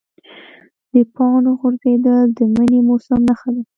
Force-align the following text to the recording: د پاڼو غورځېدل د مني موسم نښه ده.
د 0.93 0.95
پاڼو 1.15 1.51
غورځېدل 1.59 2.25
د 2.37 2.39
مني 2.53 2.79
موسم 2.87 3.19
نښه 3.27 3.49
ده. 3.55 3.61